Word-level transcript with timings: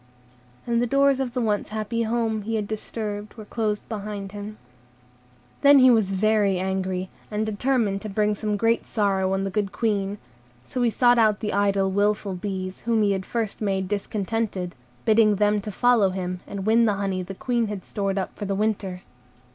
And 0.65 0.81
the 0.81 0.87
doors 0.87 1.19
of 1.19 1.35
the 1.35 1.41
once 1.41 1.69
happy 1.69 2.01
home 2.01 2.41
he 2.41 2.55
had 2.55 2.67
disturbed 2.67 3.35
were 3.35 3.45
closed 3.45 3.87
behind 3.87 4.31
him. 4.31 4.57
Then 5.61 5.77
he 5.77 5.91
was 5.91 6.11
very 6.13 6.57
angry, 6.57 7.11
and 7.29 7.45
determined 7.45 8.01
to 8.01 8.09
bring 8.09 8.33
some 8.33 8.57
great 8.57 8.87
sorrow 8.87 9.31
on 9.31 9.43
the 9.43 9.51
good 9.51 9.71
Queen. 9.71 10.17
So 10.63 10.81
he 10.81 10.89
sought 10.89 11.19
out 11.19 11.39
the 11.39 11.53
idle, 11.53 11.91
wilful 11.91 12.33
bees, 12.33 12.81
whom 12.81 13.03
he 13.03 13.11
had 13.11 13.27
first 13.27 13.61
made 13.61 13.87
discontented, 13.87 14.73
bidding 15.05 15.35
them 15.35 15.61
follow 15.61 16.09
him, 16.09 16.39
and 16.47 16.65
win 16.65 16.85
the 16.85 16.95
honey 16.95 17.21
the 17.21 17.35
Queen 17.35 17.67
had 17.67 17.85
stored 17.85 18.17
up 18.17 18.35
for 18.35 18.45
the 18.45 18.55
winter. 18.55 19.03